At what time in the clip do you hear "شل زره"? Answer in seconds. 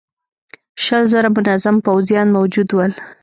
0.83-1.29